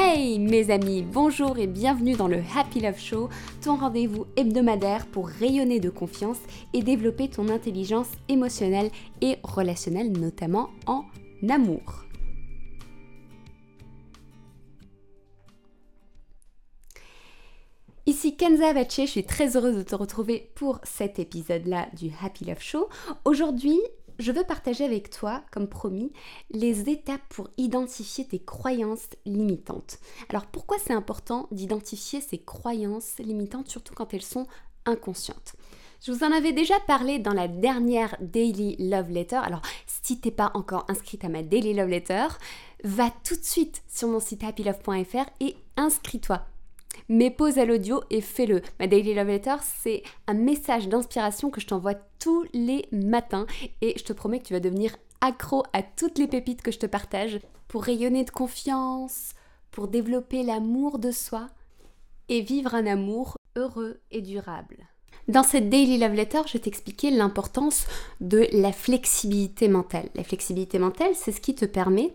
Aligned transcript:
Hey 0.00 0.38
mes 0.38 0.70
amis, 0.70 1.02
bonjour 1.02 1.58
et 1.58 1.66
bienvenue 1.66 2.14
dans 2.14 2.28
le 2.28 2.40
Happy 2.56 2.78
Love 2.78 3.00
Show, 3.00 3.28
ton 3.64 3.74
rendez-vous 3.74 4.26
hebdomadaire 4.36 5.08
pour 5.08 5.26
rayonner 5.26 5.80
de 5.80 5.90
confiance 5.90 6.38
et 6.72 6.82
développer 6.82 7.28
ton 7.28 7.48
intelligence 7.48 8.06
émotionnelle 8.28 8.92
et 9.22 9.38
relationnelle, 9.42 10.12
notamment 10.12 10.68
en 10.86 11.04
amour. 11.48 12.04
Ici 18.06 18.36
Kenza 18.36 18.72
Vache, 18.72 19.00
je 19.00 19.06
suis 19.06 19.24
très 19.24 19.56
heureuse 19.56 19.76
de 19.76 19.82
te 19.82 19.96
retrouver 19.96 20.52
pour 20.54 20.78
cet 20.84 21.18
épisode-là 21.18 21.88
du 21.98 22.12
Happy 22.22 22.44
Love 22.44 22.62
Show. 22.62 22.88
Aujourd'hui, 23.24 23.80
je 24.18 24.32
veux 24.32 24.44
partager 24.44 24.84
avec 24.84 25.10
toi, 25.10 25.42
comme 25.50 25.68
promis, 25.68 26.12
les 26.50 26.90
étapes 26.90 27.22
pour 27.28 27.48
identifier 27.56 28.26
tes 28.26 28.40
croyances 28.40 29.08
limitantes. 29.24 29.98
Alors 30.28 30.46
pourquoi 30.46 30.76
c'est 30.78 30.92
important 30.92 31.48
d'identifier 31.50 32.20
ces 32.20 32.38
croyances 32.38 33.18
limitantes, 33.18 33.68
surtout 33.68 33.94
quand 33.94 34.12
elles 34.14 34.22
sont 34.22 34.46
inconscientes? 34.86 35.54
Je 36.00 36.12
vous 36.12 36.22
en 36.22 36.30
avais 36.30 36.52
déjà 36.52 36.78
parlé 36.86 37.18
dans 37.18 37.32
la 37.32 37.48
dernière 37.48 38.16
Daily 38.20 38.76
Love 38.78 39.10
Letter. 39.10 39.36
Alors, 39.36 39.62
si 39.86 40.20
t'es 40.20 40.30
pas 40.30 40.52
encore 40.54 40.84
inscrite 40.88 41.24
à 41.24 41.28
ma 41.28 41.42
Daily 41.42 41.74
Love 41.74 41.88
Letter, 41.88 42.26
va 42.84 43.10
tout 43.24 43.34
de 43.34 43.44
suite 43.44 43.82
sur 43.88 44.06
mon 44.06 44.20
site 44.20 44.44
happylove.fr 44.44 45.28
et 45.40 45.56
inscris-toi 45.76 46.46
mais 47.08 47.30
pause 47.30 47.58
à 47.58 47.64
l'audio 47.64 48.02
et 48.10 48.20
fais-le. 48.20 48.62
Ma 48.78 48.86
Daily 48.86 49.14
Love 49.14 49.28
Letter, 49.28 49.56
c'est 49.62 50.02
un 50.26 50.34
message 50.34 50.88
d'inspiration 50.88 51.50
que 51.50 51.60
je 51.60 51.66
t'envoie 51.66 51.94
tous 52.18 52.44
les 52.52 52.86
matins 52.92 53.46
et 53.80 53.94
je 53.96 54.04
te 54.04 54.12
promets 54.12 54.38
que 54.38 54.44
tu 54.44 54.52
vas 54.52 54.60
devenir 54.60 54.96
accro 55.20 55.64
à 55.72 55.82
toutes 55.82 56.18
les 56.18 56.28
pépites 56.28 56.62
que 56.62 56.72
je 56.72 56.78
te 56.78 56.86
partage 56.86 57.40
pour 57.66 57.84
rayonner 57.84 58.24
de 58.24 58.30
confiance, 58.30 59.30
pour 59.70 59.88
développer 59.88 60.42
l'amour 60.42 60.98
de 60.98 61.10
soi 61.10 61.48
et 62.28 62.40
vivre 62.40 62.74
un 62.74 62.86
amour 62.86 63.36
heureux 63.56 64.00
et 64.10 64.22
durable. 64.22 64.86
Dans 65.28 65.42
cette 65.42 65.68
Daily 65.68 65.98
Love 65.98 66.14
Letter, 66.14 66.40
je 66.46 66.54
vais 66.54 66.58
t'expliquer 66.58 67.10
l'importance 67.10 67.86
de 68.20 68.46
la 68.52 68.72
flexibilité 68.72 69.68
mentale. 69.68 70.08
La 70.14 70.24
flexibilité 70.24 70.78
mentale, 70.78 71.14
c'est 71.14 71.32
ce 71.32 71.40
qui 71.40 71.54
te 71.54 71.66
permet 71.66 72.14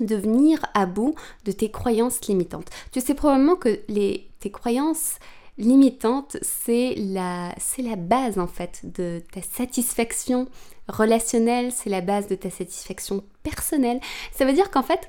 de 0.00 0.16
venir 0.16 0.64
à 0.74 0.86
bout 0.86 1.14
de 1.44 1.52
tes 1.52 1.70
croyances 1.70 2.26
limitantes. 2.26 2.68
Tu 2.92 3.00
sais 3.00 3.14
probablement 3.14 3.56
que 3.56 3.74
tes 3.74 4.50
croyances 4.50 5.18
limitantes, 5.58 6.36
c'est 6.42 6.94
la, 6.96 7.54
c'est 7.58 7.82
la 7.82 7.96
base 7.96 8.38
en 8.38 8.46
fait 8.46 8.80
de 8.84 9.22
ta 9.32 9.42
satisfaction 9.42 10.48
relationnelle, 10.88 11.72
c'est 11.72 11.90
la 11.90 12.00
base 12.00 12.26
de 12.26 12.34
ta 12.34 12.50
satisfaction 12.50 13.22
personnelle. 13.42 14.00
Ça 14.32 14.44
veut 14.44 14.52
dire 14.52 14.70
qu'en 14.70 14.82
fait, 14.82 15.08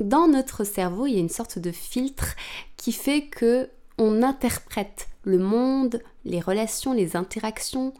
dans 0.00 0.28
notre 0.28 0.64
cerveau, 0.64 1.06
il 1.06 1.14
y 1.14 1.16
a 1.16 1.20
une 1.20 1.28
sorte 1.28 1.58
de 1.58 1.72
filtre 1.72 2.36
qui 2.76 2.92
fait 2.92 3.22
que 3.22 3.70
on 3.96 4.22
interprète 4.22 5.08
le 5.24 5.38
monde, 5.38 6.00
les 6.24 6.40
relations, 6.40 6.92
les 6.92 7.16
interactions, 7.16 7.92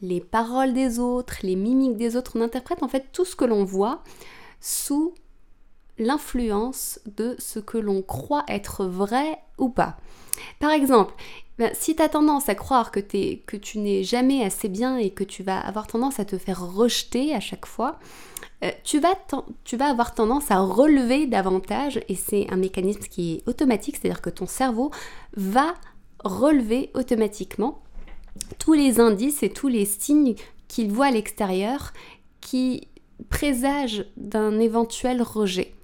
les 0.00 0.20
paroles 0.20 0.72
des 0.72 0.98
autres, 0.98 1.36
les 1.42 1.56
mimiques 1.56 1.96
des 1.96 2.16
autres, 2.16 2.32
on 2.34 2.40
interprète 2.40 2.82
en 2.82 2.88
fait 2.88 3.06
tout 3.12 3.24
ce 3.24 3.36
que 3.36 3.44
l'on 3.44 3.64
voit 3.64 4.02
sous 4.60 5.14
l'influence 5.98 7.00
de 7.06 7.34
ce 7.38 7.58
que 7.58 7.78
l'on 7.78 8.02
croit 8.02 8.44
être 8.48 8.84
vrai 8.84 9.38
ou 9.58 9.68
pas. 9.68 9.96
Par 10.60 10.70
exemple, 10.70 11.14
ben, 11.58 11.72
si 11.74 11.96
tu 11.96 12.02
as 12.02 12.08
tendance 12.08 12.48
à 12.48 12.54
croire 12.54 12.92
que, 12.92 13.00
tu 13.00 13.78
n'es 13.78 14.04
jamais 14.04 14.44
assez 14.44 14.68
bien 14.68 14.96
et 14.96 15.10
que 15.10 15.24
tu 15.24 15.42
vas 15.42 15.58
avoir 15.58 15.88
tendance 15.88 16.20
à 16.20 16.24
te 16.24 16.38
faire 16.38 16.64
rejeter 16.64 17.34
à 17.34 17.40
chaque 17.40 17.66
fois, 17.66 17.98
euh, 18.64 18.70
tu, 18.84 19.00
vas 19.00 19.14
tu 19.64 19.76
vas 19.76 19.86
avoir 19.86 20.14
tendance 20.14 20.50
à 20.50 20.60
relever 20.60 21.26
davantage 21.26 22.00
et 22.08 22.14
c'est 22.14 22.46
un 22.50 22.56
mécanisme 22.56 23.00
qui 23.00 23.34
est 23.34 23.48
automatique, 23.48 23.96
c'est-à-dire 23.96 24.22
que 24.22 24.30
ton 24.30 24.46
cerveau 24.46 24.92
va 25.36 25.74
relever 26.22 26.90
automatiquement 26.94 27.82
tous 28.58 28.74
les 28.74 29.00
indices 29.00 29.42
et 29.42 29.50
tous 29.50 29.68
les 29.68 29.84
signes 29.84 30.36
qu'il 30.68 30.92
voit 30.92 31.06
à 31.06 31.10
l'extérieur 31.10 31.92
qui 32.40 32.88
présage 33.30 34.04
d'un 34.16 34.58
éventuel 34.58 35.22
rejet. 35.22 35.74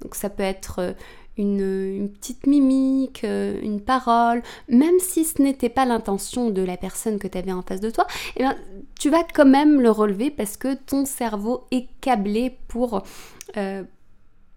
Donc 0.00 0.14
ça 0.14 0.30
peut 0.30 0.42
être 0.42 0.80
euh, 0.80 0.92
une, 1.38 2.10
petite 2.10 2.46
mimique, 2.46 3.24
euh, 3.24 3.58
une 3.62 3.80
parole, 3.80 4.42
même 4.68 4.98
si 4.98 5.24
ce 5.24 5.40
n'était 5.40 5.68
pas 5.68 5.84
l'intention 5.84 6.50
de 6.50 6.62
la 6.62 6.76
personne 6.76 7.18
que 7.18 7.28
tu 7.28 7.38
avais 7.38 7.52
en 7.52 7.62
face 7.62 7.80
de 7.80 7.90
toi, 7.90 8.06
eh 8.36 8.40
bien, 8.40 8.56
tu 8.98 9.10
vas 9.10 9.24
quand 9.24 9.46
même 9.46 9.80
le 9.80 9.90
relever 9.90 10.30
parce 10.30 10.56
que 10.56 10.74
ton 10.74 11.04
cerveau 11.04 11.64
est 11.70 11.88
câblé 12.00 12.58
pour, 12.68 13.02
euh, 13.56 13.84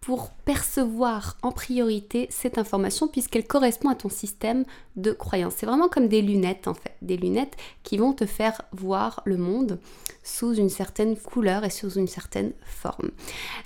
pour 0.05 0.29
percevoir 0.29 1.35
en 1.41 1.51
priorité 1.51 2.27
cette 2.29 2.59
information 2.59 3.07
puisqu'elle 3.07 3.47
correspond 3.47 3.89
à 3.89 3.95
ton 3.95 4.07
système 4.07 4.63
de 4.97 5.11
croyance. 5.11 5.55
C'est 5.57 5.65
vraiment 5.65 5.89
comme 5.89 6.07
des 6.07 6.21
lunettes 6.21 6.67
en 6.67 6.75
fait, 6.75 6.95
des 7.01 7.17
lunettes 7.17 7.55
qui 7.81 7.97
vont 7.97 8.13
te 8.13 8.27
faire 8.27 8.61
voir 8.71 9.23
le 9.25 9.37
monde 9.37 9.79
sous 10.21 10.53
une 10.53 10.69
certaine 10.69 11.17
couleur 11.17 11.63
et 11.63 11.71
sous 11.71 11.89
une 11.93 12.07
certaine 12.07 12.53
forme. 12.63 13.09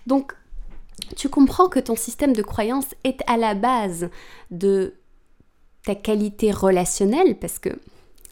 Donc 0.07 0.33
tu 1.17 1.27
comprends 1.27 1.67
que 1.67 1.79
ton 1.79 1.97
système 1.97 2.31
de 2.31 2.41
croyance 2.41 2.87
est 3.03 3.19
à 3.27 3.35
la 3.35 3.53
base 3.53 4.09
de 4.49 4.93
ta 5.83 5.93
qualité 5.93 6.53
relationnelle 6.53 7.37
parce 7.37 7.59
que 7.59 7.71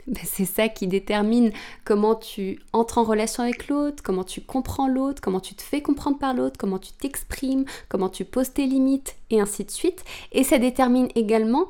ben, 0.07 0.23
c'est 0.25 0.45
ça 0.45 0.69
qui 0.69 0.87
détermine 0.87 1.51
comment 1.83 2.15
tu 2.15 2.61
entres 2.71 2.97
en 2.97 3.03
relation 3.03 3.43
avec 3.43 3.67
l'autre, 3.67 4.01
comment 4.01 4.23
tu 4.23 4.41
comprends 4.41 4.87
l'autre, 4.87 5.21
comment 5.21 5.41
tu 5.41 5.53
te 5.53 5.61
fais 5.61 5.81
comprendre 5.81 6.17
par 6.17 6.33
l'autre, 6.33 6.57
comment 6.57 6.79
tu 6.79 6.93
t'exprimes, 6.93 7.65
comment 7.89 8.07
tu 8.07 8.23
poses 8.23 8.53
tes 8.53 8.65
limites, 8.65 9.17
et 9.29 9.41
ainsi 9.41 9.65
de 9.65 9.71
suite. 9.71 10.05
Et 10.31 10.45
ça 10.45 10.59
détermine 10.59 11.09
également 11.15 11.67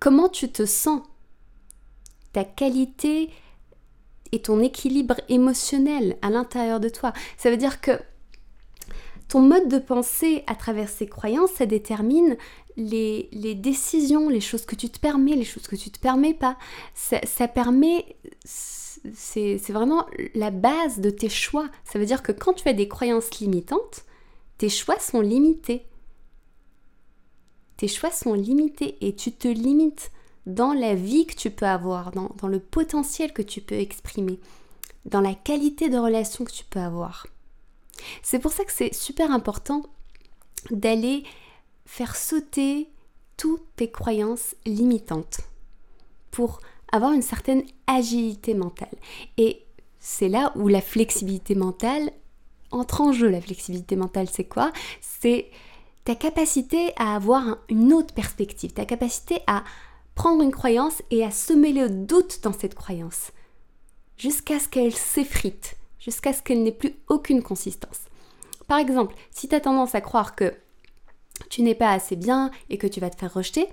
comment 0.00 0.28
tu 0.28 0.50
te 0.50 0.66
sens, 0.66 1.02
ta 2.32 2.44
qualité 2.44 3.30
et 4.32 4.42
ton 4.42 4.60
équilibre 4.60 5.20
émotionnel 5.28 6.18
à 6.20 6.30
l'intérieur 6.30 6.80
de 6.80 6.88
toi. 6.88 7.12
Ça 7.36 7.48
veut 7.48 7.56
dire 7.56 7.80
que 7.80 7.92
ton 9.28 9.40
mode 9.40 9.68
de 9.68 9.78
pensée 9.78 10.42
à 10.46 10.54
travers 10.54 10.88
ces 10.88 11.06
croyances, 11.06 11.52
ça 11.52 11.66
détermine 11.66 12.36
les, 12.78 13.54
décisions, 13.56 14.28
les 14.28 14.40
choses 14.40 14.64
que 14.64 14.76
tu 14.76 14.88
te 14.88 14.98
permets, 14.98 15.34
les 15.34 15.44
choses 15.44 15.66
que 15.66 15.76
tu 15.76 15.90
te 15.90 15.98
permets 15.98 16.34
pas. 16.34 16.56
Ça, 16.94 17.48
permet, 17.48 18.16
c'est 18.44 19.58
vraiment 19.68 20.06
la 20.34 20.50
base 20.50 21.00
de 21.00 21.10
tes 21.10 21.28
choix. 21.28 21.68
Ça 21.84 21.98
veut 21.98 22.06
dire 22.06 22.22
que 22.22 22.32
quand 22.32 22.54
tu 22.54 22.68
as 22.68 22.72
des 22.72 22.88
croyances 22.88 23.38
limitantes, 23.40 24.04
tes 24.58 24.68
choix 24.68 24.98
sont 24.98 25.20
limités. 25.20 25.86
Tes 27.76 27.88
choix 27.88 28.10
sont 28.10 28.34
limités 28.34 28.96
et 29.00 29.14
tu 29.14 29.32
te 29.32 29.48
limites 29.48 30.10
dans 30.46 30.72
la 30.72 30.94
vie 30.94 31.26
que 31.26 31.34
tu 31.34 31.50
peux 31.50 31.66
avoir, 31.66 32.10
dans, 32.12 32.30
dans 32.38 32.48
le 32.48 32.58
potentiel 32.58 33.32
que 33.32 33.42
tu 33.42 33.60
peux 33.60 33.76
exprimer, 33.76 34.40
dans 35.04 35.20
la 35.20 35.34
qualité 35.34 35.88
de 35.88 35.98
relation 35.98 36.44
que 36.44 36.50
tu 36.50 36.64
peux 36.64 36.80
avoir. 36.80 37.26
C'est 38.22 38.38
pour 38.38 38.52
ça 38.52 38.64
que 38.64 38.72
c'est 38.72 38.94
super 38.94 39.30
important 39.30 39.82
d'aller 40.70 41.24
faire 41.88 42.16
sauter 42.16 42.90
toutes 43.38 43.64
tes 43.74 43.90
croyances 43.90 44.54
limitantes 44.66 45.40
pour 46.30 46.60
avoir 46.92 47.12
une 47.12 47.22
certaine 47.22 47.64
agilité 47.86 48.52
mentale. 48.52 48.94
Et 49.38 49.64
c'est 49.98 50.28
là 50.28 50.52
où 50.54 50.68
la 50.68 50.82
flexibilité 50.82 51.54
mentale 51.54 52.12
entre 52.70 53.00
en 53.00 53.12
jeu. 53.12 53.30
La 53.30 53.40
flexibilité 53.40 53.96
mentale, 53.96 54.28
c'est 54.30 54.44
quoi? 54.44 54.70
C'est 55.00 55.50
ta 56.04 56.14
capacité 56.14 56.92
à 56.96 57.16
avoir 57.16 57.56
une 57.70 57.94
autre 57.94 58.12
perspective, 58.12 58.74
ta 58.74 58.84
capacité 58.84 59.40
à 59.46 59.64
prendre 60.14 60.42
une 60.42 60.52
croyance 60.52 61.02
et 61.10 61.24
à 61.24 61.30
semer 61.30 61.72
le 61.72 61.88
doute 61.88 62.40
dans 62.42 62.52
cette 62.52 62.74
croyance, 62.74 63.32
jusqu'à 64.18 64.58
ce 64.58 64.68
qu'elle 64.68 64.94
s'effrite, 64.94 65.76
jusqu'à 65.98 66.34
ce 66.34 66.42
qu'elle 66.42 66.62
n'ait 66.62 66.70
plus 66.70 66.94
aucune 67.08 67.42
consistance. 67.42 68.00
Par 68.66 68.78
exemple, 68.78 69.14
si 69.30 69.48
tu 69.48 69.54
as 69.54 69.60
tendance 69.60 69.94
à 69.94 70.02
croire 70.02 70.36
que 70.36 70.54
tu 71.50 71.62
n'es 71.62 71.74
pas 71.74 71.92
assez 71.92 72.16
bien 72.16 72.50
et 72.70 72.78
que 72.78 72.86
tu 72.86 73.00
vas 73.00 73.10
te 73.10 73.18
faire 73.18 73.34
rejeter, 73.34 73.68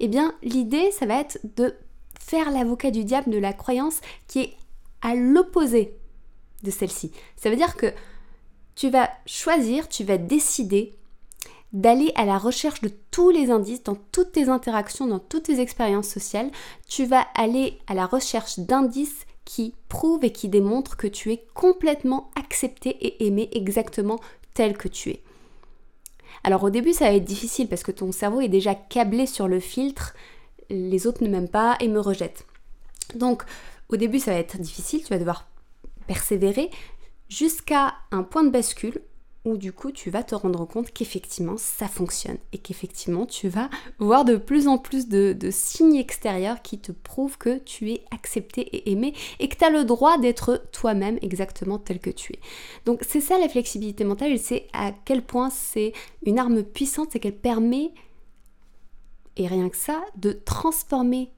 eh 0.00 0.08
bien 0.08 0.34
l'idée, 0.42 0.90
ça 0.92 1.06
va 1.06 1.20
être 1.20 1.38
de 1.56 1.74
faire 2.18 2.50
l'avocat 2.50 2.90
du 2.90 3.04
diable 3.04 3.30
de 3.30 3.38
la 3.38 3.52
croyance 3.52 4.00
qui 4.26 4.40
est 4.40 4.56
à 5.02 5.14
l'opposé 5.14 5.96
de 6.62 6.70
celle-ci. 6.70 7.12
Ça 7.36 7.50
veut 7.50 7.56
dire 7.56 7.76
que 7.76 7.92
tu 8.74 8.90
vas 8.90 9.10
choisir, 9.26 9.88
tu 9.88 10.04
vas 10.04 10.18
décider 10.18 10.94
d'aller 11.72 12.12
à 12.14 12.24
la 12.24 12.38
recherche 12.38 12.80
de 12.80 12.90
tous 13.10 13.30
les 13.30 13.50
indices 13.50 13.82
dans 13.82 13.96
toutes 14.12 14.32
tes 14.32 14.48
interactions, 14.48 15.06
dans 15.06 15.18
toutes 15.18 15.44
tes 15.44 15.60
expériences 15.60 16.08
sociales. 16.08 16.50
Tu 16.88 17.04
vas 17.06 17.26
aller 17.34 17.78
à 17.86 17.94
la 17.94 18.06
recherche 18.06 18.58
d'indices 18.58 19.26
qui 19.44 19.74
prouvent 19.88 20.24
et 20.24 20.32
qui 20.32 20.48
démontrent 20.48 20.96
que 20.96 21.06
tu 21.06 21.32
es 21.32 21.44
complètement 21.54 22.30
accepté 22.36 22.90
et 22.90 23.26
aimé 23.26 23.48
exactement 23.52 24.18
tel 24.54 24.76
que 24.76 24.88
tu 24.88 25.10
es. 25.10 25.22
Alors 26.44 26.64
au 26.64 26.70
début 26.70 26.92
ça 26.92 27.06
va 27.06 27.14
être 27.14 27.24
difficile 27.24 27.68
parce 27.68 27.82
que 27.82 27.92
ton 27.92 28.12
cerveau 28.12 28.40
est 28.40 28.48
déjà 28.48 28.74
câblé 28.74 29.26
sur 29.26 29.48
le 29.48 29.60
filtre, 29.60 30.14
les 30.70 31.06
autres 31.06 31.22
ne 31.22 31.28
m'aiment 31.28 31.48
pas 31.48 31.76
et 31.80 31.88
me 31.88 32.00
rejettent. 32.00 32.46
Donc 33.14 33.42
au 33.88 33.96
début 33.96 34.18
ça 34.18 34.32
va 34.32 34.38
être 34.38 34.58
difficile, 34.58 35.02
tu 35.02 35.08
vas 35.08 35.18
devoir 35.18 35.48
persévérer 36.06 36.70
jusqu'à 37.28 37.94
un 38.10 38.22
point 38.22 38.44
de 38.44 38.50
bascule 38.50 39.00
où 39.46 39.56
du 39.56 39.72
coup 39.72 39.92
tu 39.92 40.10
vas 40.10 40.22
te 40.22 40.34
rendre 40.34 40.66
compte 40.66 40.90
qu'effectivement 40.90 41.56
ça 41.56 41.88
fonctionne 41.88 42.36
et 42.52 42.58
qu'effectivement 42.58 43.24
tu 43.24 43.48
vas 43.48 43.70
voir 43.98 44.24
de 44.24 44.36
plus 44.36 44.68
en 44.68 44.76
plus 44.76 45.08
de, 45.08 45.36
signes 45.50 45.96
extérieurs 45.96 46.60
qui 46.60 46.78
te 46.78 46.92
prouvent 46.92 47.38
que 47.38 47.58
tu 47.58 47.92
es 47.92 48.04
accepté 48.10 48.62
et 48.62 48.90
aimé 48.90 49.14
et 49.38 49.48
que 49.48 49.56
tu 49.56 49.64
as 49.64 49.70
le 49.70 49.84
droit 49.84 50.18
d'être 50.18 50.62
toi-même 50.72 51.18
exactement 51.22 51.78
tel 51.78 52.00
que 52.00 52.10
tu 52.10 52.32
es. 52.32 52.40
Donc 52.84 53.02
c'est 53.08 53.20
ça 53.20 53.38
la 53.38 53.48
flexibilité 53.48 54.04
mentale 54.04 54.38
c'est 54.38 54.66
à 54.72 54.92
quel 55.04 55.22
point 55.22 55.50
c'est 55.50 55.92
une 56.24 56.38
arme 56.38 56.62
puissante, 56.64 57.10
c'est 57.12 57.20
qu'elle 57.20 57.36
permet, 57.36 57.92
et 59.36 59.46
rien 59.46 59.68
que 59.68 59.76
ça, 59.76 60.02
de 60.16 60.32
transformer 60.32 61.30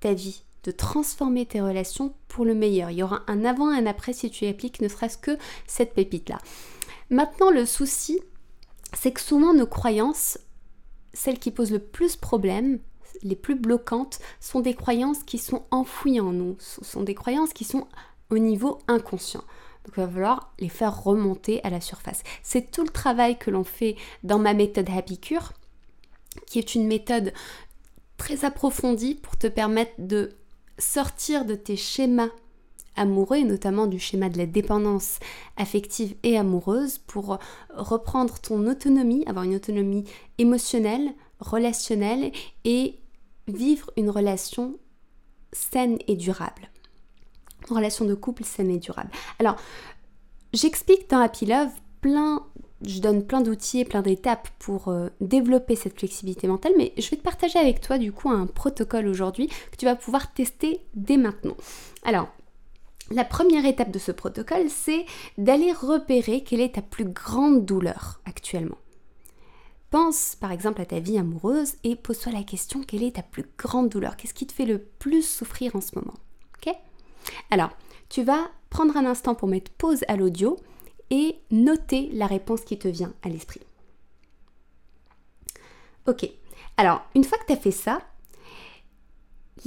ta 0.00 0.12
vie 0.12 0.42
de 0.64 0.70
transformer 0.70 1.46
tes 1.46 1.60
relations 1.60 2.14
pour 2.28 2.44
le 2.44 2.54
meilleur. 2.54 2.90
Il 2.90 2.98
y 2.98 3.02
aura 3.02 3.22
un 3.26 3.44
avant 3.44 3.72
et 3.72 3.78
un 3.78 3.86
après 3.86 4.12
si 4.12 4.30
tu 4.30 4.46
appliques 4.46 4.80
ne 4.80 4.88
serait-ce 4.88 5.18
que 5.18 5.36
cette 5.66 5.94
pépite-là. 5.94 6.38
Maintenant, 7.12 7.50
le 7.50 7.66
souci, 7.66 8.22
c'est 8.94 9.12
que 9.12 9.20
souvent 9.20 9.52
nos 9.52 9.66
croyances, 9.66 10.38
celles 11.12 11.38
qui 11.38 11.50
posent 11.50 11.70
le 11.70 11.78
plus 11.78 12.16
problème, 12.16 12.78
les 13.22 13.36
plus 13.36 13.54
bloquantes, 13.54 14.18
sont 14.40 14.60
des 14.60 14.72
croyances 14.72 15.22
qui 15.22 15.36
sont 15.36 15.66
enfouies 15.70 16.20
en 16.20 16.32
nous, 16.32 16.56
ce 16.58 16.82
sont 16.82 17.02
des 17.02 17.14
croyances 17.14 17.52
qui 17.52 17.64
sont 17.64 17.86
au 18.30 18.38
niveau 18.38 18.78
inconscient. 18.88 19.44
Donc 19.84 19.94
il 19.98 20.00
va 20.00 20.08
falloir 20.08 20.54
les 20.58 20.70
faire 20.70 21.02
remonter 21.02 21.62
à 21.64 21.68
la 21.68 21.82
surface. 21.82 22.22
C'est 22.42 22.70
tout 22.70 22.82
le 22.82 22.88
travail 22.88 23.38
que 23.38 23.50
l'on 23.50 23.64
fait 23.64 23.96
dans 24.22 24.38
ma 24.38 24.54
méthode 24.54 24.88
Happy 24.88 25.18
Cure, 25.18 25.52
qui 26.46 26.58
est 26.58 26.74
une 26.74 26.86
méthode 26.86 27.34
très 28.16 28.46
approfondie 28.46 29.16
pour 29.16 29.36
te 29.36 29.48
permettre 29.48 29.92
de 29.98 30.30
sortir 30.78 31.44
de 31.44 31.56
tes 31.56 31.76
schémas 31.76 32.30
amoureux, 32.96 33.38
et 33.38 33.44
notamment 33.44 33.86
du 33.86 33.98
schéma 33.98 34.28
de 34.28 34.38
la 34.38 34.46
dépendance 34.46 35.18
affective 35.56 36.14
et 36.22 36.36
amoureuse, 36.36 36.98
pour 36.98 37.38
reprendre 37.74 38.38
ton 38.40 38.66
autonomie, 38.66 39.24
avoir 39.26 39.44
une 39.44 39.54
autonomie 39.54 40.04
émotionnelle, 40.38 41.12
relationnelle 41.40 42.32
et 42.64 42.98
vivre 43.48 43.90
une 43.96 44.10
relation 44.10 44.78
saine 45.52 45.98
et 46.06 46.16
durable. 46.16 46.70
Une 47.68 47.76
relation 47.76 48.04
de 48.04 48.14
couple 48.14 48.44
saine 48.44 48.70
et 48.70 48.78
durable. 48.78 49.10
Alors, 49.38 49.56
j'explique 50.52 51.08
dans 51.10 51.20
Happy 51.20 51.46
Love 51.46 51.70
plein 52.00 52.44
je 52.86 53.00
donne 53.00 53.24
plein 53.24 53.40
d'outils 53.40 53.80
et 53.80 53.84
plein 53.84 54.02
d'étapes 54.02 54.48
pour 54.58 54.88
euh, 54.88 55.08
développer 55.20 55.76
cette 55.76 55.98
flexibilité 55.98 56.48
mentale, 56.48 56.72
mais 56.76 56.92
je 56.98 57.08
vais 57.10 57.16
te 57.16 57.22
partager 57.22 57.58
avec 57.58 57.80
toi 57.80 57.98
du 57.98 58.12
coup 58.12 58.30
un 58.30 58.46
protocole 58.46 59.06
aujourd'hui 59.06 59.48
que 59.70 59.76
tu 59.76 59.84
vas 59.84 59.96
pouvoir 59.96 60.32
tester 60.32 60.80
dès 60.94 61.16
maintenant. 61.16 61.56
Alors, 62.04 62.28
la 63.10 63.24
première 63.24 63.66
étape 63.66 63.90
de 63.90 63.98
ce 63.98 64.12
protocole, 64.12 64.70
c'est 64.70 65.04
d'aller 65.38 65.72
repérer 65.72 66.42
quelle 66.42 66.60
est 66.60 66.76
ta 66.76 66.82
plus 66.82 67.04
grande 67.04 67.64
douleur 67.64 68.20
actuellement. 68.24 68.78
Pense 69.90 70.36
par 70.36 70.52
exemple 70.52 70.80
à 70.80 70.86
ta 70.86 71.00
vie 71.00 71.18
amoureuse 71.18 71.74
et 71.84 71.96
pose-toi 71.96 72.32
la 72.32 72.42
question 72.42 72.82
quelle 72.82 73.02
est 73.02 73.16
ta 73.16 73.22
plus 73.22 73.44
grande 73.58 73.90
douleur? 73.90 74.16
Qu'est-ce 74.16 74.32
qui 74.32 74.46
te 74.46 74.52
fait 74.54 74.64
le 74.64 74.78
plus 74.78 75.22
souffrir 75.22 75.76
en 75.76 75.82
ce 75.82 75.94
moment? 75.96 76.14
Ok? 76.56 76.74
Alors, 77.50 77.70
tu 78.08 78.22
vas 78.22 78.50
prendre 78.70 78.96
un 78.96 79.04
instant 79.04 79.34
pour 79.34 79.48
mettre 79.48 79.70
pause 79.72 80.02
à 80.08 80.16
l'audio 80.16 80.56
et 81.10 81.36
noter 81.50 82.08
la 82.14 82.26
réponse 82.26 82.62
qui 82.62 82.78
te 82.78 82.88
vient 82.88 83.12
à 83.22 83.28
l'esprit. 83.28 83.60
Ok, 86.06 86.28
alors 86.78 87.02
une 87.14 87.24
fois 87.24 87.38
que 87.38 87.46
tu 87.46 87.52
as 87.52 87.56
fait 87.56 87.70
ça, 87.70 88.00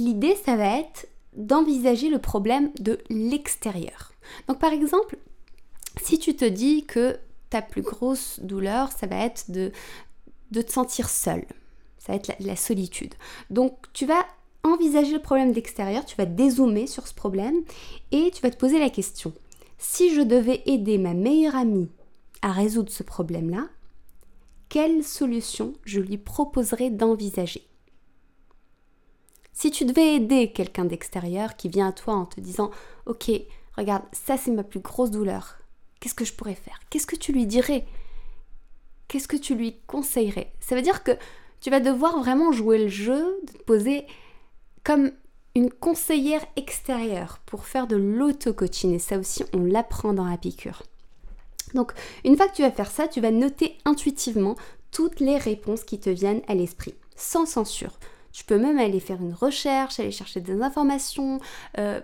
l'idée 0.00 0.34
ça 0.34 0.56
va 0.56 0.78
être 0.78 1.06
d'envisager 1.36 2.08
le 2.08 2.18
problème 2.18 2.70
de 2.80 2.98
l'extérieur. 3.08 4.12
Donc 4.48 4.58
par 4.58 4.72
exemple, 4.72 5.16
si 6.02 6.18
tu 6.18 6.34
te 6.34 6.44
dis 6.44 6.84
que 6.84 7.18
ta 7.50 7.62
plus 7.62 7.82
grosse 7.82 8.40
douleur, 8.40 8.90
ça 8.90 9.06
va 9.06 9.24
être 9.24 9.50
de, 9.50 9.72
te 10.52 10.72
sentir 10.72 11.08
seul, 11.08 11.44
ça 11.98 12.12
va 12.12 12.16
être 12.16 12.28
la, 12.28 12.36
la 12.40 12.56
solitude. 12.56 13.14
Donc 13.50 13.74
tu 13.92 14.06
vas 14.06 14.26
envisager 14.64 15.12
le 15.12 15.22
problème 15.22 15.52
d'extérieur, 15.52 16.04
tu 16.04 16.16
vas 16.16 16.26
dézoomer 16.26 16.86
sur 16.86 17.06
ce 17.06 17.14
problème 17.14 17.62
et 18.10 18.30
tu 18.32 18.42
vas 18.42 18.50
te 18.50 18.56
poser 18.56 18.78
la 18.78 18.90
question 18.90 19.32
si 19.78 20.14
je 20.14 20.20
devais 20.20 20.62
aider 20.66 20.98
ma 20.98 21.14
meilleure 21.14 21.56
amie 21.56 21.88
à 22.42 22.52
résoudre 22.52 22.90
ce 22.90 23.02
problème-là, 23.02 23.68
quelle 24.68 25.04
solution 25.04 25.74
je 25.84 26.00
lui 26.00 26.18
proposerais 26.18 26.90
d'envisager? 26.90 27.66
Si 29.56 29.70
tu 29.70 29.86
devais 29.86 30.16
aider 30.16 30.52
quelqu'un 30.52 30.84
d'extérieur 30.84 31.56
qui 31.56 31.70
vient 31.70 31.88
à 31.88 31.92
toi 31.92 32.12
en 32.12 32.26
te 32.26 32.40
disant 32.40 32.70
Ok, 33.06 33.30
regarde, 33.74 34.02
ça 34.12 34.36
c'est 34.36 34.50
ma 34.50 34.62
plus 34.62 34.80
grosse 34.80 35.10
douleur, 35.10 35.56
qu'est-ce 35.98 36.14
que 36.14 36.26
je 36.26 36.34
pourrais 36.34 36.54
faire? 36.54 36.78
Qu'est-ce 36.90 37.06
que 37.06 37.16
tu 37.16 37.32
lui 37.32 37.46
dirais? 37.46 37.86
Qu'est-ce 39.08 39.26
que 39.26 39.36
tu 39.38 39.54
lui 39.54 39.78
conseillerais 39.86 40.52
Ça 40.60 40.76
veut 40.76 40.82
dire 40.82 41.02
que 41.02 41.12
tu 41.62 41.70
vas 41.70 41.80
devoir 41.80 42.18
vraiment 42.18 42.52
jouer 42.52 42.76
le 42.76 42.88
jeu, 42.88 43.40
de 43.46 43.52
te 43.52 43.62
poser 43.62 44.06
comme 44.84 45.10
une 45.54 45.70
conseillère 45.70 46.44
extérieure 46.56 47.40
pour 47.46 47.64
faire 47.64 47.86
de 47.86 47.96
l'auto-coaching. 47.96 48.92
Et 48.92 48.98
ça 48.98 49.16
aussi, 49.16 49.42
on 49.54 49.64
l'apprend 49.64 50.12
dans 50.12 50.26
la 50.26 50.36
piqûre. 50.36 50.82
Donc, 51.72 51.92
une 52.26 52.36
fois 52.36 52.46
que 52.48 52.56
tu 52.56 52.62
vas 52.62 52.70
faire 52.70 52.90
ça, 52.90 53.08
tu 53.08 53.22
vas 53.22 53.30
noter 53.30 53.78
intuitivement 53.86 54.54
toutes 54.90 55.18
les 55.18 55.38
réponses 55.38 55.82
qui 55.82 55.98
te 55.98 56.10
viennent 56.10 56.42
à 56.46 56.54
l'esprit, 56.54 56.94
sans 57.16 57.46
censure. 57.46 57.98
Tu 58.36 58.44
peux 58.44 58.58
même 58.58 58.78
aller 58.78 59.00
faire 59.00 59.22
une 59.22 59.32
recherche, 59.32 59.98
aller 59.98 60.12
chercher 60.12 60.42
des 60.42 60.60
informations. 60.60 61.40
Euh, 61.78 62.02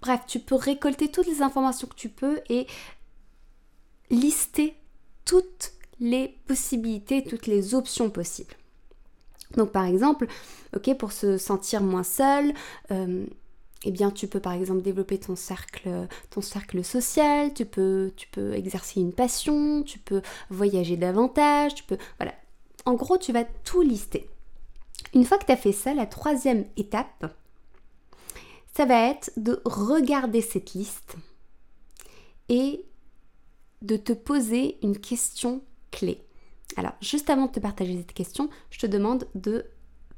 bref, 0.00 0.22
tu 0.26 0.40
peux 0.40 0.56
récolter 0.56 1.08
toutes 1.08 1.28
les 1.28 1.40
informations 1.40 1.86
que 1.86 1.94
tu 1.94 2.08
peux 2.08 2.40
et 2.48 2.66
lister 4.10 4.74
toutes 5.24 5.70
les 6.00 6.36
possibilités, 6.48 7.22
toutes 7.22 7.46
les 7.46 7.76
options 7.76 8.10
possibles. 8.10 8.54
Donc 9.56 9.70
par 9.70 9.84
exemple, 9.84 10.26
ok, 10.74 10.98
pour 10.98 11.12
se 11.12 11.38
sentir 11.38 11.80
moins 11.80 12.02
seul, 12.02 12.52
euh, 12.90 13.24
eh 13.84 13.92
bien 13.92 14.10
tu 14.10 14.26
peux 14.26 14.40
par 14.40 14.54
exemple 14.54 14.82
développer 14.82 15.18
ton 15.18 15.36
cercle, 15.36 16.08
ton 16.28 16.40
cercle 16.40 16.82
social, 16.82 17.54
tu 17.54 17.66
peux, 17.66 18.10
tu 18.16 18.26
peux 18.32 18.52
exercer 18.54 19.00
une 19.00 19.12
passion, 19.12 19.84
tu 19.84 20.00
peux 20.00 20.22
voyager 20.50 20.96
davantage, 20.96 21.76
tu 21.76 21.84
peux. 21.84 21.98
Voilà. 22.18 22.34
En 22.84 22.94
gros, 22.94 23.16
tu 23.16 23.32
vas 23.32 23.44
tout 23.44 23.82
lister. 23.82 24.28
Une 25.16 25.24
fois 25.24 25.38
que 25.38 25.46
tu 25.46 25.52
as 25.52 25.56
fait 25.56 25.72
ça, 25.72 25.94
la 25.94 26.04
troisième 26.04 26.66
étape, 26.76 27.34
ça 28.74 28.84
va 28.84 29.08
être 29.08 29.30
de 29.38 29.62
regarder 29.64 30.42
cette 30.42 30.74
liste 30.74 31.16
et 32.50 32.84
de 33.80 33.96
te 33.96 34.12
poser 34.12 34.76
une 34.82 34.98
question 34.98 35.62
clé. 35.90 36.22
Alors, 36.76 36.92
juste 37.00 37.30
avant 37.30 37.46
de 37.46 37.52
te 37.52 37.60
partager 37.60 37.96
cette 37.96 38.12
question, 38.12 38.50
je 38.68 38.78
te 38.78 38.86
demande 38.86 39.26
de 39.34 39.64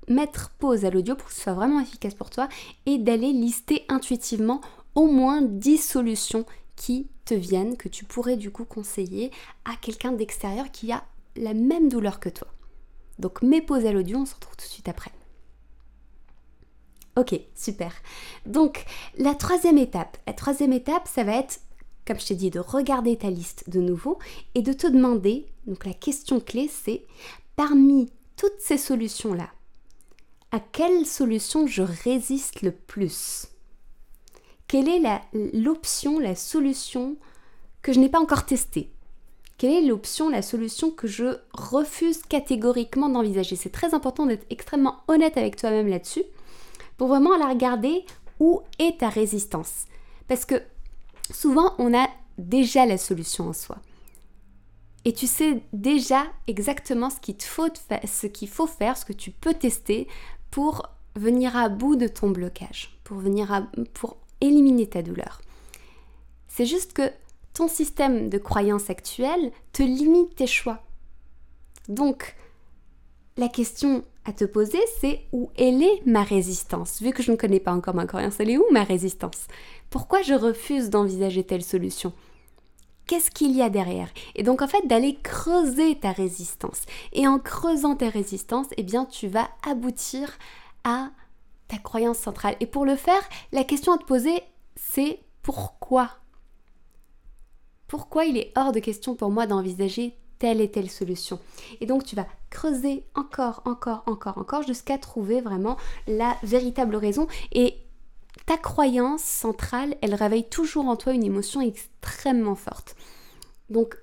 mettre 0.08 0.50
pause 0.58 0.84
à 0.84 0.90
l'audio 0.90 1.14
pour 1.14 1.28
que 1.28 1.32
ce 1.32 1.42
soit 1.42 1.54
vraiment 1.54 1.78
efficace 1.78 2.14
pour 2.14 2.30
toi 2.30 2.49
et 2.84 2.99
d'aller 2.99 3.32
lister 3.32 3.84
intuitivement 3.88 4.61
au 4.96 5.06
moins 5.06 5.42
10 5.42 5.78
solutions 5.78 6.44
qui 6.75 7.06
te 7.25 7.34
viennent, 7.34 7.76
que 7.76 7.88
tu 7.88 8.04
pourrais 8.04 8.37
du 8.37 8.50
coup 8.50 8.64
conseiller 8.64 9.30
à 9.64 9.76
quelqu'un 9.76 10.11
d'extérieur 10.11 10.72
qui 10.72 10.90
a 10.90 11.04
la 11.37 11.54
même 11.54 11.88
douleur 11.88 12.18
que 12.18 12.30
toi. 12.30 12.49
Donc 13.18 13.42
mets 13.42 13.62
pause 13.62 13.87
à 13.87 13.92
l'audio, 13.92 14.18
on 14.18 14.26
se 14.26 14.34
retrouve 14.34 14.56
tout 14.56 14.66
de 14.66 14.70
suite 14.70 14.88
après. 14.88 15.10
Ok, 17.16 17.40
super. 17.54 17.92
Donc 18.46 18.84
la 19.16 19.34
troisième 19.34 19.78
étape, 19.78 20.18
la 20.26 20.32
troisième 20.32 20.72
étape, 20.72 21.08
ça 21.08 21.25
va 21.25 21.37
être 21.37 21.60
comme 22.08 22.18
je 22.18 22.26
t'ai 22.28 22.34
dit, 22.34 22.50
de 22.50 22.58
regarder 22.58 23.18
ta 23.18 23.28
liste 23.28 23.68
de 23.68 23.80
nouveau 23.80 24.18
et 24.54 24.62
de 24.62 24.72
te 24.72 24.87
demander, 24.87 25.46
donc 25.66 25.84
la 25.84 25.92
question 25.92 26.40
clé 26.40 26.66
c'est, 26.66 27.04
parmi 27.54 28.10
toutes 28.34 28.60
ces 28.60 28.78
solutions-là, 28.78 29.50
à 30.50 30.58
quelle 30.58 31.04
solution 31.04 31.66
je 31.66 31.82
résiste 31.82 32.62
le 32.62 32.72
plus? 32.72 33.48
Quelle 34.68 34.88
est 34.88 35.02
l'option, 35.52 36.18
la, 36.18 36.34
solution 36.34 37.16
que 37.82 37.92
je 37.92 38.00
n'ai 38.00 38.08
pas 38.08 38.20
encore 38.20 38.46
testée? 38.46 38.90
Quelle 39.58 39.72
est 39.72 39.86
l'option, 39.86 40.28
la 40.28 40.40
solution 40.40 40.92
que 40.92 41.08
je 41.08 41.36
refuse 41.52 42.22
catégoriquement 42.22 43.08
d'envisager? 43.08 43.56
C'est 43.56 43.70
très 43.70 43.92
important 43.92 44.24
d'être 44.24 44.46
extrêmement 44.50 45.00
honnête 45.08 45.36
avec 45.36 45.56
toi-même 45.56 45.88
là-dessus 45.88 46.22
pour 46.96 47.08
vraiment 47.08 47.36
la 47.36 47.48
regarder 47.48 48.04
où 48.38 48.60
est 48.78 49.00
ta 49.00 49.08
résistance? 49.08 49.86
Parce 50.28 50.44
que 50.44 50.62
souvent 51.32 51.74
on 51.78 51.92
a 51.92 52.08
déjà 52.38 52.86
la 52.86 52.98
solution 52.98 53.48
en 53.48 53.52
soi. 53.52 53.78
Et 55.04 55.12
tu 55.12 55.26
sais 55.26 55.60
déjà 55.72 56.24
exactement 56.46 57.10
ce 57.10 57.18
qu'il 57.18 57.40
faut, 57.42 57.68
ce 58.04 58.26
qu'il 58.28 58.48
faut 58.48 58.66
faire, 58.68 58.96
ce 58.96 59.04
que 59.04 59.12
tu 59.12 59.32
peux 59.32 59.54
tester 59.54 60.06
pour 60.52 60.88
venir 61.16 61.56
à 61.56 61.68
bout 61.68 61.96
de 61.96 62.06
ton 62.06 62.30
blocage, 62.30 62.96
pour, 63.02 63.18
venir 63.18 63.52
à, 63.52 63.66
pour 63.94 64.18
éliminer 64.40 64.86
ta 64.86 65.02
douleur. 65.02 65.40
C'est 66.46 66.66
juste 66.66 66.92
que 66.92 67.10
ton 67.58 67.66
système 67.66 68.28
de 68.28 68.38
croyance 68.38 68.88
actuel 68.88 69.50
te 69.72 69.82
limite 69.82 70.36
tes 70.36 70.46
choix. 70.46 70.84
Donc, 71.88 72.36
la 73.36 73.48
question 73.48 74.04
à 74.24 74.32
te 74.32 74.44
poser, 74.44 74.78
c'est 75.00 75.22
où 75.32 75.50
elle 75.56 75.82
est 75.82 76.06
ma 76.06 76.22
résistance? 76.22 77.02
Vu 77.02 77.10
que 77.10 77.20
je 77.20 77.32
ne 77.32 77.36
connais 77.36 77.58
pas 77.58 77.72
encore 77.72 77.96
ma 77.96 78.06
croyance, 78.06 78.38
elle 78.38 78.50
est 78.50 78.58
où 78.58 78.64
ma 78.70 78.84
résistance? 78.84 79.48
Pourquoi 79.90 80.22
je 80.22 80.34
refuse 80.34 80.88
d'envisager 80.88 81.42
telle 81.42 81.64
solution? 81.64 82.12
Qu'est-ce 83.08 83.32
qu'il 83.32 83.50
y 83.56 83.62
a 83.62 83.70
derrière? 83.70 84.10
Et 84.36 84.44
donc 84.44 84.62
en 84.62 84.68
fait 84.68 84.86
d'aller 84.86 85.18
creuser 85.20 85.98
ta 85.98 86.12
résistance. 86.12 86.82
Et 87.12 87.26
en 87.26 87.40
creusant 87.40 87.96
tes 87.96 88.08
résistances, 88.08 88.68
eh 88.76 88.84
bien 88.84 89.04
tu 89.04 89.26
vas 89.26 89.48
aboutir 89.68 90.38
à 90.84 91.10
ta 91.66 91.78
croyance 91.78 92.18
centrale. 92.18 92.54
Et 92.60 92.66
pour 92.66 92.84
le 92.84 92.94
faire, 92.94 93.28
la 93.50 93.64
question 93.64 93.94
à 93.94 93.98
te 93.98 94.04
poser, 94.04 94.42
c'est 94.76 95.18
pourquoi? 95.42 96.10
Pourquoi 97.88 98.26
il 98.26 98.37
est 98.37 98.52
hors 98.57 98.73
de 98.73 98.80
question 98.80 99.14
pour 99.14 99.30
moi 99.30 99.47
d'envisager 99.47 100.14
telle 100.38 100.61
et 100.61 100.71
telle 100.71 100.90
solution 100.90 101.40
Et 101.80 101.87
donc 101.87 102.04
tu 102.04 102.14
vas 102.14 102.26
creuser 102.50 103.04
encore, 103.14 103.62
encore, 103.64 104.02
encore, 104.07 104.38
encore 104.38 104.62
jusqu'à 104.62 104.99
trouver 104.99 105.40
vraiment 105.40 105.76
la 106.07 106.37
véritable 106.42 106.97
raison. 106.97 107.26
Et 107.52 107.75
ta 108.47 108.57
croyance 108.57 109.23
centrale, 109.23 109.97
elle 110.00 110.14
réveille 110.14 110.49
toujours 110.49 110.87
en 110.87 110.97
toi 110.97 111.12
une 111.12 111.25
émotion 111.25 111.61
extrêmement 111.61 112.54
forte. 112.54 112.95
Donc 113.71 113.97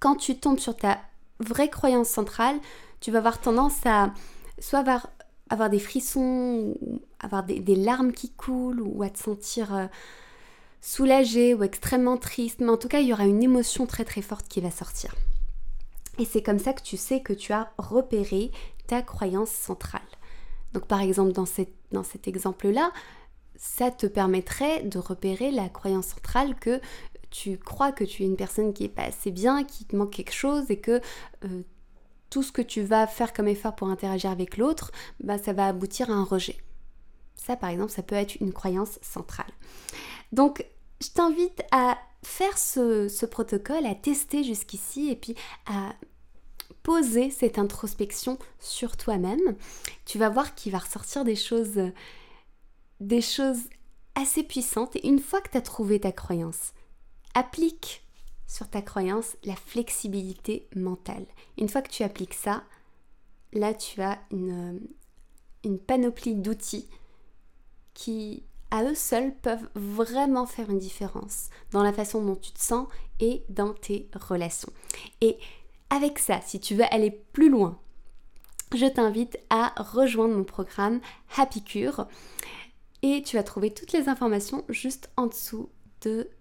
quand 0.00 0.16
tu 0.16 0.36
tombes 0.36 0.58
sur 0.58 0.76
ta 0.76 0.98
vraie 1.40 1.70
croyance 1.70 2.08
centrale, 2.08 2.56
tu 3.00 3.10
vas 3.10 3.18
avoir 3.18 3.40
tendance 3.40 3.84
à 3.86 4.12
soit 4.58 4.84
avoir 5.50 5.70
des 5.70 5.78
frissons, 5.78 6.74
ou 6.80 7.00
avoir 7.20 7.42
des, 7.44 7.76
larmes 7.76 8.12
qui 8.12 8.30
coulent, 8.30 8.80
ou 8.80 9.02
à 9.02 9.10
te 9.10 9.18
sentir 9.18 9.74
euh, 9.74 9.86
soulagé 10.84 11.54
ou 11.54 11.62
extrêmement 11.62 12.18
triste. 12.18 12.60
Mais 12.60 12.68
en 12.68 12.76
tout 12.76 12.88
cas, 12.88 13.00
il 13.00 13.08
y 13.08 13.12
aura 13.12 13.24
une 13.24 13.42
émotion 13.42 13.86
très 13.86 14.04
très 14.04 14.22
forte 14.22 14.46
qui 14.48 14.60
va 14.60 14.70
sortir. 14.70 15.14
Et 16.18 16.24
c'est 16.24 16.42
comme 16.42 16.58
ça 16.58 16.74
que 16.74 16.82
tu 16.82 16.96
sais 16.96 17.20
que 17.20 17.32
tu 17.32 17.52
as 17.52 17.72
repéré 17.78 18.52
ta 18.86 19.02
croyance 19.02 19.50
centrale. 19.50 20.02
Donc 20.74 20.86
par 20.86 21.00
exemple, 21.00 21.32
dans, 21.32 21.46
dans 21.90 22.04
cet 22.04 22.28
exemple-là, 22.28 22.92
ça 23.56 23.90
te 23.90 24.06
permettrait 24.06 24.82
de 24.82 24.98
repérer 24.98 25.50
la 25.50 25.68
croyance 25.68 26.08
centrale 26.08 26.54
que 26.56 26.80
tu 27.30 27.56
crois 27.58 27.90
que 27.90 28.04
tu 28.04 28.22
es 28.22 28.26
une 28.26 28.36
personne 28.36 28.72
qui 28.72 28.84
est 28.84 28.88
pas 28.88 29.04
assez 29.04 29.30
bien, 29.30 29.64
qui 29.64 29.84
te 29.84 29.96
manque 29.96 30.10
quelque 30.10 30.34
chose 30.34 30.70
et 30.70 30.78
que 30.78 31.00
euh, 31.44 31.62
tout 32.30 32.42
ce 32.42 32.52
que 32.52 32.62
tu 32.62 32.82
vas 32.82 33.06
faire 33.06 33.32
comme 33.32 33.48
effort 33.48 33.74
pour 33.74 33.88
interagir 33.88 34.30
avec 34.30 34.56
l'autre, 34.56 34.92
bah, 35.20 35.38
ça 35.38 35.52
va 35.52 35.66
aboutir 35.66 36.10
à 36.10 36.14
un 36.14 36.24
rejet. 36.24 36.56
Ça, 37.34 37.56
par 37.56 37.70
exemple, 37.70 37.92
ça 37.92 38.02
peut 38.02 38.14
être 38.14 38.36
une 38.36 38.52
croyance 38.52 38.98
centrale. 39.02 39.52
Donc, 40.32 40.66
je 41.00 41.08
t'invite 41.08 41.62
à 41.70 41.98
faire 42.22 42.56
ce, 42.58 43.26
protocole, 43.26 43.86
à 43.86 43.94
tester 43.94 44.42
jusqu'ici 44.42 45.10
et 45.10 45.16
puis 45.16 45.34
à 45.66 45.94
poser 46.82 47.30
cette 47.30 47.58
introspection 47.58 48.38
sur 48.58 48.96
toi-même. 48.96 49.56
Tu 50.04 50.18
vas 50.18 50.28
voir 50.28 50.54
qu'il 50.54 50.72
va 50.72 50.78
ressortir 50.78 51.24
des 51.24 51.36
choses, 51.36 51.92
assez 54.14 54.42
puissantes. 54.42 54.96
Et 54.96 55.06
une 55.06 55.20
fois 55.20 55.40
que 55.40 55.50
tu 55.50 55.58
as 55.58 55.62
trouvé 55.62 56.00
ta 56.00 56.12
croyance, 56.12 56.72
applique 57.34 58.02
sur 58.46 58.68
ta 58.68 58.82
croyance 58.82 59.36
la 59.44 59.56
flexibilité 59.56 60.68
mentale. 60.74 61.26
Une 61.58 61.68
fois 61.68 61.82
que 61.82 61.90
tu 61.90 62.02
appliques 62.02 62.34
ça, 62.34 62.64
là 63.52 63.74
tu 63.74 64.00
as 64.02 64.18
une 64.30 65.78
panoplie 65.86 66.34
d'outils 66.34 66.88
qui 67.94 68.42
à 68.70 68.82
eux 68.84 68.94
seuls 68.94 69.32
peuvent 69.42 69.68
vraiment 69.74 70.46
faire 70.46 70.68
une 70.68 70.78
différence 70.78 71.48
dans 71.70 71.82
la 71.82 71.92
façon 71.92 72.24
dont 72.24 72.36
tu 72.36 72.52
te 72.52 72.60
sens 72.60 72.88
et 73.20 73.44
dans 73.48 73.72
tes 73.72 74.08
relations. 74.14 74.72
Et 75.20 75.38
avec 75.90 76.18
ça, 76.18 76.40
si 76.44 76.58
tu 76.58 76.74
veux 76.74 76.92
aller 76.92 77.10
plus 77.32 77.48
loin, 77.48 77.78
je 78.74 78.86
t'invite 78.86 79.38
à 79.48 79.72
rejoindre 79.76 80.34
mon 80.34 80.44
programme 80.44 81.00
Happy 81.36 81.62
Cure 81.62 82.08
et 83.02 83.22
tu 83.22 83.36
vas 83.36 83.44
trouver 83.44 83.72
toutes 83.72 83.92
les 83.92 84.08
informations 84.08 84.64
juste 84.68 85.10
en 85.16 85.26
dessous 85.26 85.68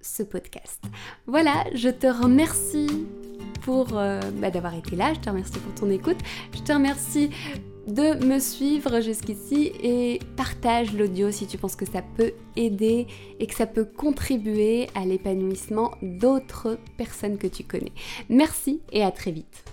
ce 0.01 0.23
podcast. 0.23 0.83
Voilà, 1.27 1.63
je 1.73 1.89
te 1.89 2.07
remercie 2.07 3.05
pour 3.61 3.97
euh, 3.97 4.19
bah, 4.35 4.51
d'avoir 4.51 4.73
été 4.75 4.95
là, 4.95 5.13
je 5.13 5.19
te 5.19 5.29
remercie 5.29 5.59
pour 5.59 5.73
ton 5.75 5.89
écoute, 5.89 6.17
je 6.53 6.61
te 6.61 6.73
remercie 6.73 7.29
de 7.87 8.25
me 8.25 8.39
suivre 8.39 9.01
jusqu'ici 9.01 9.71
et 9.81 10.19
partage 10.35 10.93
l'audio 10.93 11.31
si 11.31 11.47
tu 11.47 11.57
penses 11.57 11.75
que 11.75 11.85
ça 11.85 12.01
peut 12.01 12.33
aider 12.55 13.07
et 13.39 13.47
que 13.47 13.55
ça 13.55 13.65
peut 13.65 13.85
contribuer 13.85 14.87
à 14.95 15.05
l'épanouissement 15.05 15.91
d'autres 16.01 16.77
personnes 16.97 17.37
que 17.37 17.47
tu 17.47 17.63
connais. 17.63 17.91
Merci 18.29 18.81
et 18.91 19.03
à 19.03 19.11
très 19.11 19.31
vite. 19.31 19.72